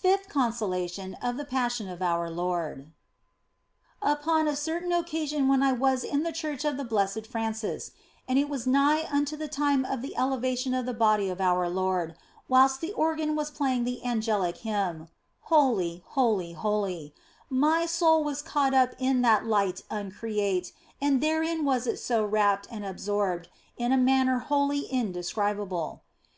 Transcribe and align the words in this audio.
FIFTH 0.00 0.30
CONSOLATION 0.30 1.18
OF 1.20 1.36
THE 1.36 1.44
PASSION 1.44 1.86
OF 1.90 2.00
OUR 2.00 2.30
LORD 2.30 2.92
UPON 4.00 4.48
a 4.48 4.56
certain 4.56 4.90
occasion 4.90 5.48
when 5.48 5.62
I 5.62 5.72
was 5.72 6.02
in 6.02 6.22
the 6.22 6.32
church 6.32 6.64
of 6.64 6.78
the 6.78 6.84
Blessed 6.84 7.26
Francis, 7.26 7.90
and 8.26 8.38
it 8.38 8.48
was 8.48 8.66
nigh 8.66 9.06
unto 9.12 9.36
the 9.36 9.48
time 9.48 9.84
of 9.84 10.00
the 10.00 10.16
elevation 10.16 10.72
of 10.72 10.86
the 10.86 10.94
Body 10.94 11.28
of 11.28 11.42
our 11.42 11.68
Lord, 11.68 12.16
whilst 12.48 12.80
the 12.80 12.94
organ 12.94 13.36
was 13.36 13.50
playing 13.50 13.84
the 13.84 14.02
angelic 14.02 14.56
hymn," 14.56 15.08
Holy, 15.52 16.02
holy, 16.06 16.52
holy," 16.54 17.12
my 17.50 17.84
soul 17.84 18.24
was 18.24 18.40
caught 18.40 18.72
up 18.72 18.94
in 18.98 19.20
that 19.20 19.44
Light 19.44 19.82
uncreate, 19.90 20.72
and 21.02 21.20
therein 21.22 21.66
was 21.66 21.86
it 21.86 21.98
so 21.98 22.24
rapt 22.24 22.66
and 22.70 22.82
absorbed 22.82 23.50
in 23.76 23.92
a 23.92 23.98
manner 23.98 24.38
wholly 24.38 24.90
in 24.90 25.12
describable. 25.12 26.00